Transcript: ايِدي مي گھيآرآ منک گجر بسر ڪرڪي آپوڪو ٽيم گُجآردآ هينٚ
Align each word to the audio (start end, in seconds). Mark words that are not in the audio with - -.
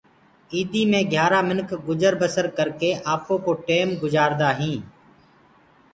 ايِدي 0.53 0.83
مي 0.91 1.01
گھيآرآ 1.11 1.39
منک 1.49 1.69
گجر 1.87 2.13
بسر 2.21 2.45
ڪرڪي 2.57 2.89
آپوڪو 3.13 3.51
ٽيم 3.67 3.87
گُجآردآ 4.01 4.49
هينٚ 4.59 4.83